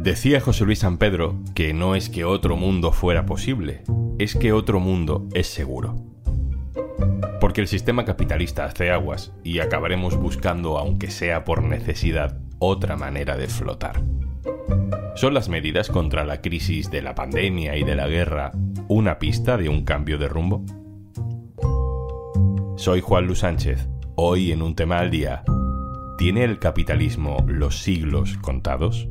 [0.00, 3.82] Decía José Luis San Pedro que no es que otro mundo fuera posible,
[4.18, 5.94] es que otro mundo es seguro.
[7.38, 13.36] Porque el sistema capitalista hace aguas y acabaremos buscando, aunque sea por necesidad, otra manera
[13.36, 14.02] de flotar.
[15.16, 18.52] ¿Son las medidas contra la crisis de la pandemia y de la guerra
[18.88, 20.64] una pista de un cambio de rumbo?
[22.78, 23.86] Soy Juan Luis Sánchez.
[24.16, 25.42] Hoy en un tema al día.
[26.16, 29.10] ¿Tiene el capitalismo los siglos contados?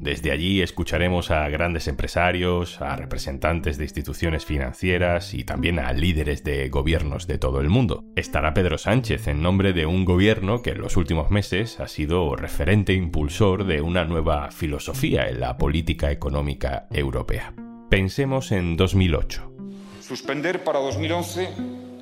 [0.00, 6.42] desde allí escucharemos a grandes empresarios, a representantes de instituciones financieras y también a líderes
[6.42, 8.02] de gobiernos de todo el mundo.
[8.16, 12.34] Estará Pedro Sánchez en nombre de un gobierno que en los últimos meses ha sido
[12.34, 17.52] referente impulsor de una nueva filosofía en la política económica europea.
[17.90, 19.52] Pensemos en 2008.
[20.00, 21.50] Suspender para 2011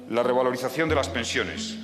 [0.08, 1.76] la revalorización de las pensiones,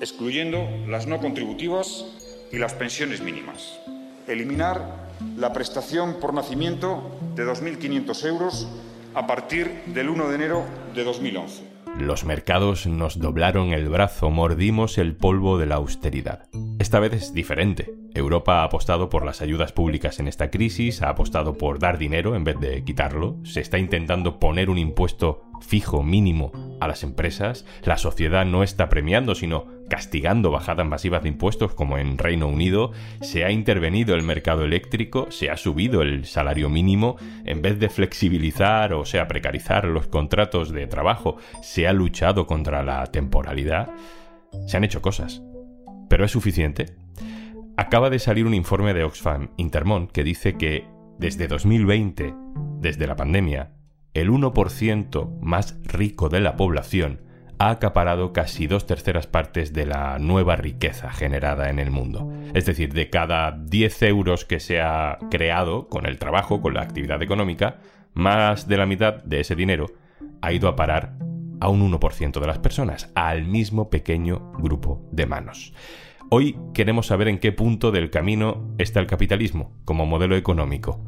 [0.00, 2.04] excluyendo las no contributivas
[2.50, 3.78] y las pensiones mínimas.
[4.26, 5.01] Eliminar
[5.36, 8.68] la prestación por nacimiento de 2.500 euros
[9.14, 10.64] a partir del 1 de enero
[10.94, 11.72] de 2011.
[11.98, 16.48] Los mercados nos doblaron el brazo, mordimos el polvo de la austeridad.
[16.78, 17.94] Esta vez es diferente.
[18.14, 22.34] Europa ha apostado por las ayudas públicas en esta crisis, ha apostado por dar dinero
[22.34, 27.64] en vez de quitarlo, se está intentando poner un impuesto fijo mínimo a las empresas,
[27.84, 32.92] la sociedad no está premiando, sino castigando bajadas masivas de impuestos como en Reino Unido,
[33.20, 37.90] se ha intervenido el mercado eléctrico, se ha subido el salario mínimo, en vez de
[37.90, 43.90] flexibilizar o sea precarizar los contratos de trabajo, se ha luchado contra la temporalidad.
[44.66, 45.42] Se han hecho cosas.
[46.08, 46.96] ¿Pero es suficiente?
[47.76, 50.86] Acaba de salir un informe de Oxfam Intermont que dice que
[51.18, 52.34] desde 2020,
[52.80, 53.72] desde la pandemia,
[54.14, 57.20] el 1% más rico de la población
[57.58, 62.30] ha acaparado casi dos terceras partes de la nueva riqueza generada en el mundo.
[62.54, 66.82] Es decir, de cada 10 euros que se ha creado con el trabajo, con la
[66.82, 67.78] actividad económica,
[68.14, 69.86] más de la mitad de ese dinero
[70.40, 71.14] ha ido a parar
[71.60, 75.72] a un 1% de las personas, al mismo pequeño grupo de manos.
[76.30, 81.04] Hoy queremos saber en qué punto del camino está el capitalismo como modelo económico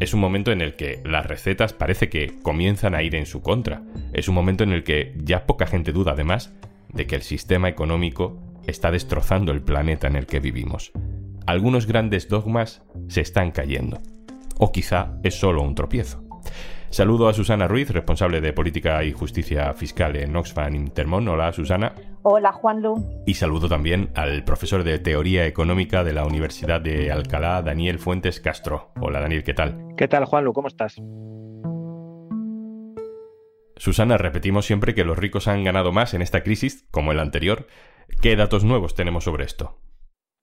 [0.00, 3.42] es un momento en el que las recetas parece que comienzan a ir en su
[3.42, 3.82] contra.
[4.12, 6.52] Es un momento en el que ya poca gente duda además
[6.92, 10.92] de que el sistema económico está destrozando el planeta en el que vivimos.
[11.46, 14.00] Algunos grandes dogmas se están cayendo.
[14.58, 16.24] O quizá es solo un tropiezo.
[16.94, 21.26] Saludo a Susana Ruiz, responsable de Política y Justicia Fiscal en Oxfam Intermón.
[21.26, 21.92] Hola, Susana.
[22.22, 23.24] Hola, Juanlu.
[23.26, 28.38] Y saludo también al profesor de Teoría Económica de la Universidad de Alcalá, Daniel Fuentes
[28.38, 28.92] Castro.
[29.00, 29.76] Hola, Daniel, ¿qué tal?
[29.96, 30.52] ¿Qué tal, Juanlu?
[30.52, 31.02] ¿Cómo estás?
[33.76, 37.24] Susana, repetimos siempre que los ricos han ganado más en esta crisis, como en la
[37.24, 37.66] anterior.
[38.22, 39.80] ¿Qué datos nuevos tenemos sobre esto?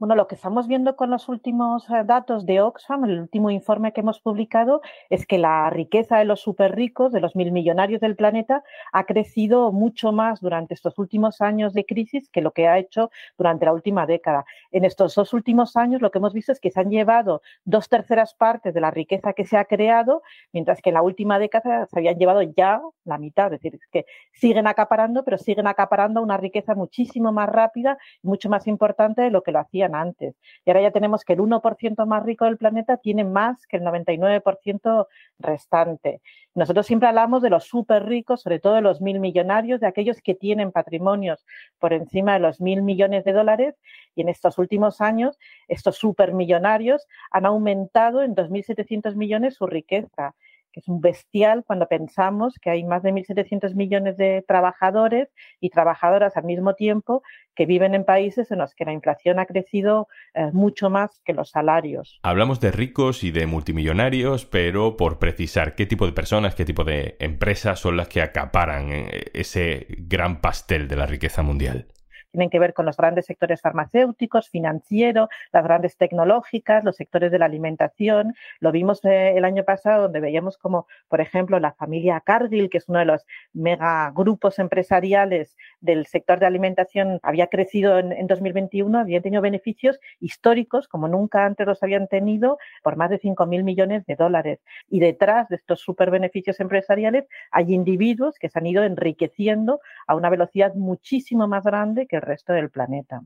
[0.01, 3.94] Bueno, lo que estamos viendo con los últimos eh, datos de Oxfam, el último informe
[3.94, 4.81] que hemos publicado,
[5.12, 8.63] es que la riqueza de los superricos, de los mil millonarios del planeta,
[8.94, 13.11] ha crecido mucho más durante estos últimos años de crisis que lo que ha hecho
[13.38, 14.44] durante la última década.
[14.72, 17.88] En estos dos últimos años lo que hemos visto es que se han llevado dos
[17.88, 21.85] terceras partes de la riqueza que se ha creado, mientras que en la última década
[21.85, 23.53] se habían llevado ya la mitad.
[23.53, 28.50] Es decir, que siguen acaparando, pero siguen acaparando una riqueza muchísimo más rápida y mucho
[28.50, 30.35] más importante de lo que lo hacían antes.
[30.66, 33.84] Y ahora ya tenemos que el 1% más rico del planeta tiene más que el
[33.84, 35.07] 99%
[35.40, 36.22] restante.
[36.53, 40.22] Nosotros siempre hablamos de los súper ricos, sobre todo de los mil millonarios, de aquellos
[40.22, 41.46] que tienen patrimonios
[41.79, 43.76] por encima de los mil millones de dólares.
[44.16, 50.35] Y en estos últimos años, estos súper millonarios han aumentado en 2.700 millones su riqueza
[50.72, 55.29] que es un bestial cuando pensamos que hay más de 1.700 millones de trabajadores
[55.59, 57.23] y trabajadoras al mismo tiempo
[57.56, 61.34] que viven en países en los que la inflación ha crecido eh, mucho más que
[61.34, 62.20] los salarios.
[62.23, 66.84] Hablamos de ricos y de multimillonarios, pero por precisar qué tipo de personas, qué tipo
[66.84, 71.88] de empresas son las que acaparan eh, ese gran pastel de la riqueza mundial.
[72.31, 77.39] Tienen que ver con los grandes sectores farmacéuticos, financieros, las grandes tecnológicas, los sectores de
[77.39, 78.35] la alimentación.
[78.59, 82.78] Lo vimos eh, el año pasado donde veíamos como, por ejemplo, la familia Cargill, que
[82.78, 88.28] es uno de los mega grupos empresariales del sector de alimentación, había crecido en, en
[88.28, 93.63] 2021, había tenido beneficios históricos como nunca antes los habían tenido por más de 5.000
[93.63, 94.59] millones de dólares.
[94.89, 100.16] Y detrás de estos super beneficios empresariales hay individuos que se han ido enriqueciendo a
[100.16, 103.22] una velocidad muchísimo más grande que resto del planeta.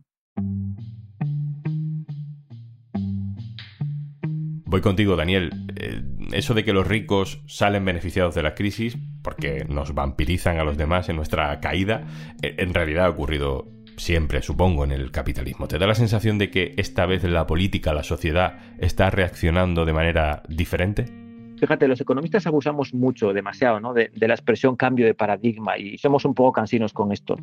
[4.66, 5.52] Voy contigo, Daniel.
[5.78, 6.02] Eh,
[6.34, 10.78] eso de que los ricos salen beneficiados de la crisis porque nos vampirizan a los
[10.78, 12.04] demás en nuestra caída,
[12.42, 15.68] eh, en realidad ha ocurrido siempre, supongo, en el capitalismo.
[15.68, 19.94] ¿Te da la sensación de que esta vez la política, la sociedad, está reaccionando de
[19.94, 21.25] manera diferente?
[21.58, 23.94] Fíjate, los economistas abusamos mucho, demasiado, ¿no?
[23.94, 27.38] de, la expresión cambio de paradigma y somos un poco cansinos con esto.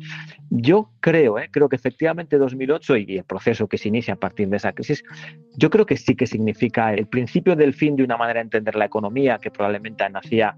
[0.49, 1.49] Yo creo, ¿eh?
[1.51, 5.03] creo que efectivamente 2008 y el proceso que se inicia a partir de esa crisis,
[5.57, 8.75] yo creo que sí que significa el principio del fin de una manera de entender
[8.75, 10.55] la economía que probablemente nacía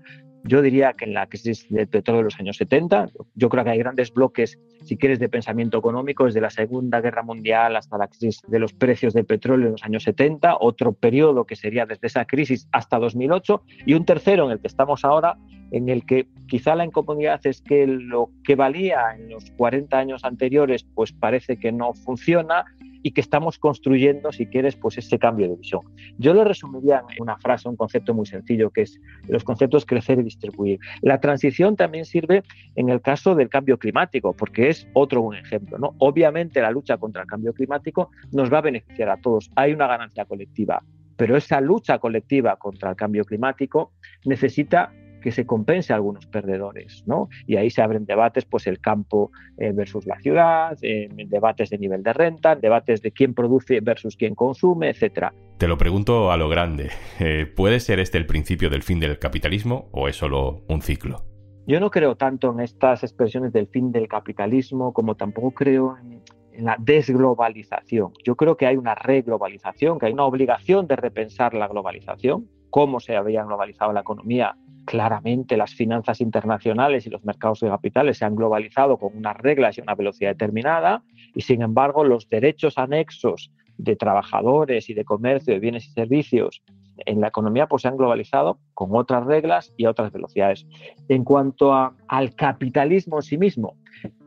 [0.47, 3.71] yo diría que en la crisis del petróleo de los años 70, yo creo que
[3.71, 8.07] hay grandes bloques, si quieres, de pensamiento económico, desde la Segunda Guerra Mundial hasta la
[8.07, 12.07] crisis de los precios del petróleo en los años 70, otro periodo que sería desde
[12.07, 15.37] esa crisis hasta 2008, y un tercero en el que estamos ahora,
[15.71, 20.23] en el que quizá la incomodidad es que lo que valía en los 40 años
[20.23, 22.65] anteriores, pues parece que no funciona
[23.05, 25.81] y que estamos construyendo, si quieres, pues ese cambio de visión.
[26.17, 30.17] Yo lo resumiría en una frase, un concepto muy sencillo, que es los conceptos crecer
[30.17, 30.79] y distribuir.
[31.03, 32.41] La transición también sirve
[32.75, 35.77] en el caso del cambio climático, porque es otro un ejemplo.
[35.77, 35.93] ¿no?
[35.99, 39.51] Obviamente la lucha contra el cambio climático nos va a beneficiar a todos.
[39.55, 40.81] Hay una ganancia colectiva,
[41.15, 43.91] pero esa lucha colectiva contra el cambio climático
[44.25, 44.91] necesita
[45.25, 47.29] que se compense a algunos perdedores, ¿no?
[47.47, 51.79] Y ahí se abren debates, pues el campo eh, versus la ciudad, eh, debates de
[51.79, 55.33] nivel de renta, debates de quién produce versus quién consume, etcétera.
[55.57, 56.91] Te lo pregunto a lo grande.
[57.19, 61.25] Eh, ¿Puede ser este el principio del fin del capitalismo o es solo un ciclo?
[61.65, 66.21] Yo no creo tanto en estas expresiones del fin del capitalismo como tampoco creo en,
[66.53, 68.13] en la desglobalización.
[68.23, 72.99] Yo creo que hay una reglobalización, que hay una obligación de repensar la globalización, cómo
[72.99, 78.25] se había globalizado la economía claramente las finanzas internacionales y los mercados de capitales se
[78.25, 81.03] han globalizado con unas reglas y una velocidad determinada
[81.33, 86.63] y sin embargo los derechos anexos de trabajadores y de comercio de bienes y servicios
[87.05, 90.65] en la economía pues se han globalizado con otras reglas y otras velocidades.
[91.09, 91.73] En cuanto
[92.07, 93.75] al capitalismo en sí mismo,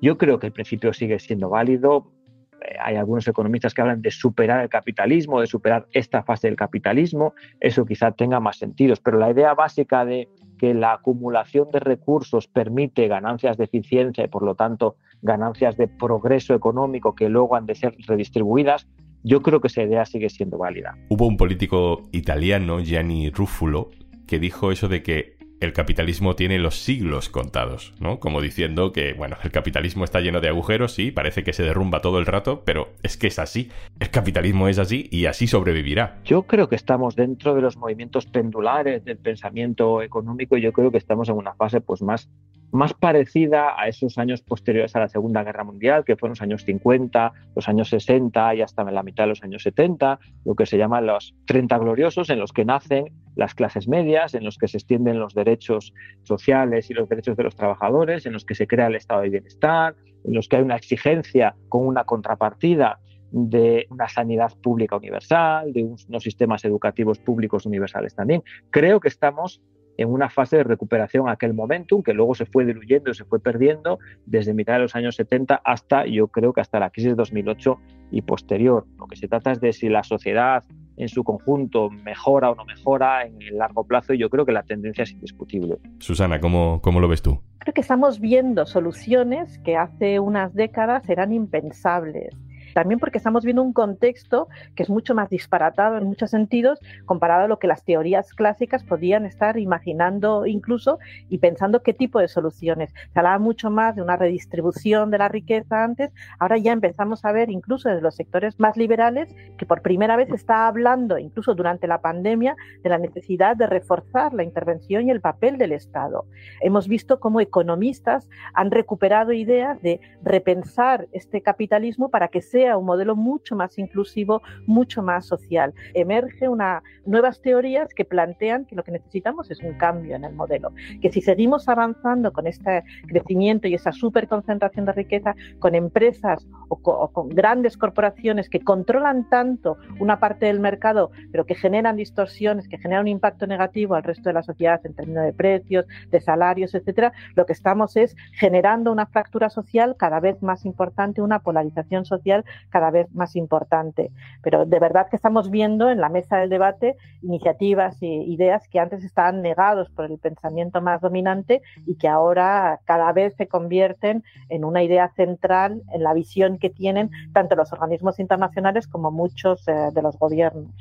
[0.01, 2.13] yo creo que el principio sigue siendo válido.
[2.61, 6.57] Eh, hay algunos economistas que hablan de superar el capitalismo, de superar esta fase del
[6.57, 7.35] capitalismo.
[7.61, 10.29] Eso quizá tenga más sentidos, pero la idea básica de
[10.59, 15.89] que la acumulación de recursos permite ganancias de eficiencia y por lo tanto ganancias de
[15.89, 18.87] progreso económico que luego han de ser redistribuidas,
[19.23, 20.97] yo creo que esa idea sigue siendo válida.
[21.09, 23.91] Hubo un político italiano, Gianni Ruffolo,
[24.27, 28.21] que dijo eso de que el capitalismo tiene los siglos contados, ¿no?
[28.21, 32.01] Como diciendo que, bueno, el capitalismo está lleno de agujeros, sí, parece que se derrumba
[32.01, 33.71] todo el rato, pero es que es así.
[33.99, 36.19] El capitalismo es así y así sobrevivirá.
[36.25, 40.91] Yo creo que estamos dentro de los movimientos pendulares del pensamiento económico y yo creo
[40.91, 42.29] que estamos en una fase pues más
[42.71, 46.65] más parecida a esos años posteriores a la Segunda Guerra Mundial, que fueron los años
[46.65, 50.77] 50, los años 60 y hasta la mitad de los años 70, lo que se
[50.77, 54.79] llaman los 30 gloriosos, en los que nacen las clases medias, en los que se
[54.79, 58.89] extienden los derechos sociales y los derechos de los trabajadores, en los que se crea
[58.89, 59.95] el estado de bienestar,
[60.25, 62.99] en los que hay una exigencia con una contrapartida
[63.31, 68.43] de una sanidad pública universal, de unos sistemas educativos públicos universales también.
[68.71, 69.61] Creo que estamos
[69.99, 73.41] en una fase de recuperación aquel momentum que luego se fue diluyendo y se fue
[73.41, 77.17] perdiendo desde mitad de los años 70 hasta, yo creo que hasta la crisis de
[77.17, 77.79] 2008
[78.13, 78.87] y posterior.
[78.97, 80.65] Lo que se trata es de si la sociedad
[80.97, 84.53] en su conjunto mejora o no mejora en el largo plazo y yo creo que
[84.53, 85.79] la tendencia es indiscutible.
[85.99, 87.41] Susana, ¿cómo, cómo lo ves tú?
[87.59, 92.35] Creo que estamos viendo soluciones que hace unas décadas eran impensables
[92.79, 97.47] también porque estamos viendo un contexto que es mucho más disparatado en muchos sentidos comparado
[97.47, 102.29] a lo que las teorías clásicas podían estar imaginando incluso y pensando qué tipo de
[102.29, 102.95] soluciones.
[103.13, 107.33] Se hablaba mucho más de una redistribución de la riqueza antes, ahora ya empezamos a
[107.33, 111.89] ver incluso desde los sectores más liberales que por primera vez está hablando, incluso durante
[111.89, 112.55] la pandemia,
[112.85, 116.27] de la necesidad de reforzar la intervención y el papel del Estado.
[116.61, 122.87] Hemos visto cómo economistas han recuperado ideas de repensar este capitalismo para que sea un
[122.87, 125.75] modelo mucho más inclusivo, mucho más social.
[125.95, 130.35] Emerge una, nuevas teorías que plantean que lo que necesitamos es un cambio en el
[130.35, 136.47] modelo, que si seguimos avanzando con este crecimiento y esa superconcentración de riqueza, con empresas
[136.69, 142.69] o, con grandes corporaciones que controlan tanto una parte del mercado, pero que generan distorsiones,
[142.69, 146.21] que generan un impacto negativo al resto de la sociedad en términos de precios, de
[146.21, 151.41] salarios, etcétera, lo que estamos es generando una fractura social cada vez más importante, una
[151.41, 154.11] polarización social cada vez más importante.
[154.43, 158.81] Pero de verdad que estamos viendo en la mesa del debate iniciativas e ideas que
[158.81, 164.25] antes estaban negados por el pensamiento más dominante y que ahora cada vez se convierten
[164.49, 169.67] en una idea central en la visión que tienen tanto los organismos internacionales como muchos
[169.69, 170.75] eh, de los gobiernos.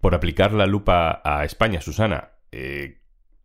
[0.00, 3.00] Por aplicar la lupa a España, Susana, eh,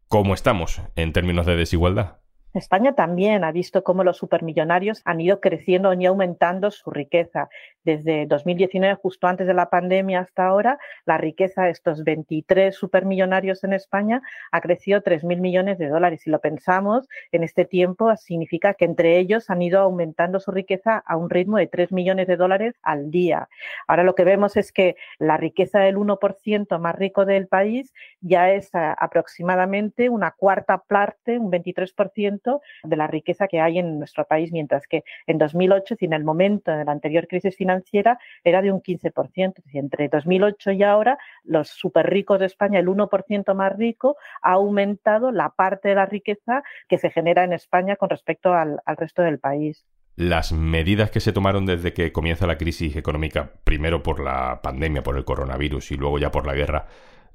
[0.08, 2.23] ¿cómo estamos en términos de desigualdad?
[2.54, 7.50] España también ha visto cómo los supermillonarios han ido creciendo y aumentando su riqueza.
[7.84, 13.64] Desde 2019, justo antes de la pandemia hasta ahora, la riqueza de estos 23 supermillonarios
[13.64, 16.22] en España ha crecido 3.000 millones de dólares.
[16.22, 21.04] Si lo pensamos, en este tiempo significa que entre ellos han ido aumentando su riqueza
[21.06, 23.50] a un ritmo de 3 millones de dólares al día.
[23.88, 28.52] Ahora lo que vemos es que la riqueza del 1% más rico del país ya
[28.52, 32.43] es aproximadamente una cuarta parte, un 23%
[32.84, 36.72] de la riqueza que hay en nuestro país, mientras que en 2008, en el momento
[36.72, 39.64] de la anterior crisis financiera, era de un 15%.
[39.74, 45.32] entre 2008 y ahora, los súper ricos de España, el 1% más rico, ha aumentado
[45.32, 49.40] la parte de la riqueza que se genera en España con respecto al, resto del
[49.40, 49.86] país
[50.16, 55.02] las medidas que se tomaron desde que comienza la crisis económica, primero por la pandemia,
[55.02, 56.86] por el coronavirus y luego ya por la guerra,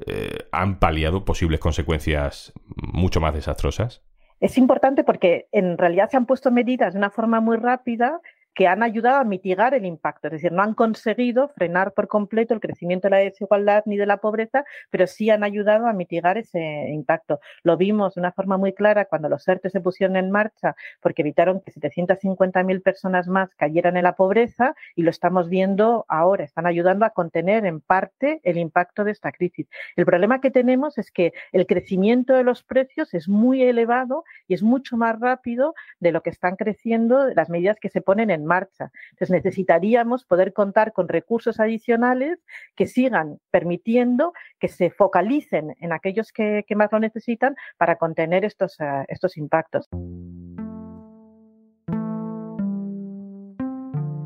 [0.07, 4.03] eh, han paliado posibles consecuencias mucho más desastrosas?
[4.41, 8.21] Es importante porque en realidad se han puesto medidas de una forma muy rápida
[8.59, 10.27] que han ayudado a mitigar el impacto.
[10.27, 14.05] Es decir, no han conseguido frenar por completo el crecimiento de la desigualdad ni de
[14.05, 17.39] la pobreza, pero sí han ayudado a mitigar ese impacto.
[17.63, 21.23] Lo vimos de una forma muy clara cuando los ERTE se pusieron en marcha porque
[21.23, 26.43] evitaron que 750.000 personas más cayeran en la pobreza y lo estamos viendo ahora.
[26.43, 29.69] Están ayudando a contener en parte el impacto de esta crisis.
[29.95, 34.55] El problema que tenemos es que el crecimiento de los precios es muy elevado y
[34.55, 38.48] es mucho más rápido de lo que están creciendo las medidas que se ponen en
[38.49, 38.91] marcha.
[39.11, 42.41] Entonces necesitaríamos poder contar con recursos adicionales
[42.75, 48.81] que sigan permitiendo que se focalicen en aquellos que, más lo necesitan para contener estos,
[48.81, 49.89] eh, estos impactos.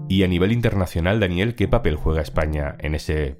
[0.09, 3.39] Y a nivel internacional, Daniel, ¿qué papel juega España en ese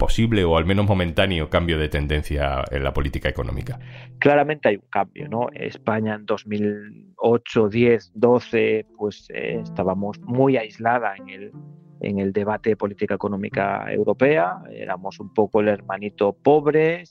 [0.00, 3.78] posible o al menos momentáneo cambio de tendencia en la política económica?
[4.18, 5.46] Claramente hay un cambio, ¿no?
[5.52, 11.52] España en 2008, 10, 12, pues eh, estábamos muy aislada en el
[12.00, 14.62] en el debate de política económica europea.
[14.70, 17.04] Éramos un poco el hermanito pobre,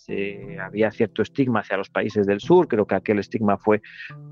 [0.61, 2.67] había cierto estigma hacia los países del sur.
[2.67, 3.81] Creo que aquel estigma fue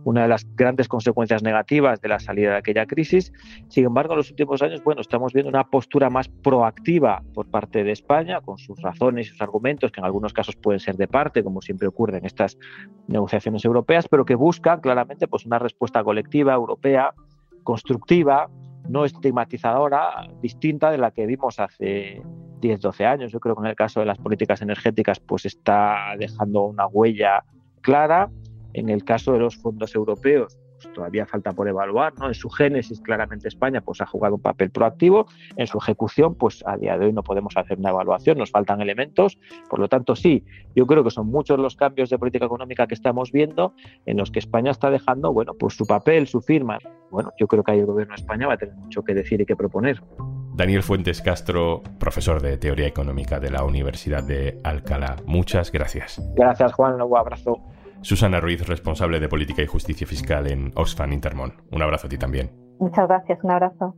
[0.03, 3.31] una de las grandes consecuencias negativas de la salida de aquella crisis.
[3.69, 7.83] Sin embargo, en los últimos años, bueno, estamos viendo una postura más proactiva por parte
[7.83, 11.07] de España, con sus razones y sus argumentos, que en algunos casos pueden ser de
[11.07, 12.57] parte, como siempre ocurre en estas
[13.07, 17.13] negociaciones europeas, pero que buscan claramente pues, una respuesta colectiva europea
[17.63, 18.49] constructiva,
[18.89, 22.21] no estigmatizadora, distinta de la que vimos hace
[22.61, 23.31] 10, 12 años.
[23.31, 27.43] Yo creo que en el caso de las políticas energéticas, pues está dejando una huella
[27.81, 28.29] clara.
[28.73, 32.27] En el caso de los fondos europeos, pues, todavía falta por evaluar, ¿no?
[32.27, 36.63] En su génesis, claramente España pues, ha jugado un papel proactivo, en su ejecución, pues
[36.65, 39.37] a día de hoy no podemos hacer una evaluación, nos faltan elementos,
[39.69, 42.93] por lo tanto sí, yo creo que son muchos los cambios de política económica que
[42.93, 43.73] estamos viendo
[44.05, 46.77] en los que España está dejando, bueno, pues su papel, su firma.
[47.09, 49.41] Bueno, yo creo que ahí el gobierno de España va a tener mucho que decir
[49.41, 50.01] y que proponer.
[50.53, 55.17] Daniel Fuentes Castro, profesor de Teoría Económica de la Universidad de Alcalá.
[55.25, 56.19] Muchas gracias.
[56.35, 56.99] Gracias, Juan.
[56.99, 57.61] Un abrazo.
[58.01, 61.53] Susana Ruiz, responsable de Política y Justicia Fiscal en Oxfam Intermón.
[61.71, 62.51] Un abrazo a ti también.
[62.79, 63.95] Muchas gracias, un abrazo.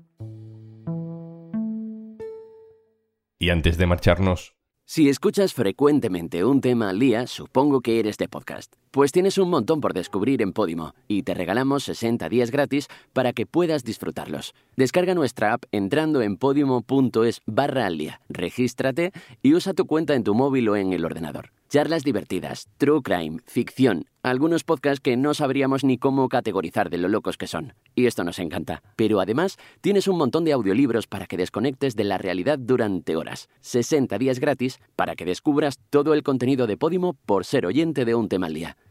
[3.37, 4.55] Y antes de marcharnos...
[4.85, 8.73] Si escuchas frecuentemente un tema al día, supongo que eres de podcast.
[8.91, 13.33] Pues tienes un montón por descubrir en Podimo y te regalamos 60 días gratis para
[13.33, 14.55] que puedas disfrutarlos.
[14.77, 19.11] Descarga nuestra app entrando en podimo.es barra al día, regístrate
[19.43, 21.51] y usa tu cuenta en tu móvil o en el ordenador.
[21.69, 27.07] Charlas divertidas, true crime, ficción, algunos podcasts que no sabríamos ni cómo categorizar de lo
[27.09, 27.75] locos que son.
[27.93, 28.81] Y esto nos encanta.
[28.95, 33.49] Pero además, tienes un montón de audiolibros para que desconectes de la realidad durante horas.
[33.61, 38.15] 60 días gratis para que descubras todo el contenido de Podimo por ser oyente de
[38.15, 38.75] un tema al día.